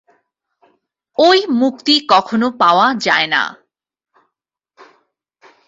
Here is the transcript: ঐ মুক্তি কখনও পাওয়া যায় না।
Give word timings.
ঐ 1.17 1.29
মুক্তি 1.53 1.95
কখনও 2.09 2.49
পাওয়া 2.59 2.87
যায় 3.01 3.27
না। 3.27 3.43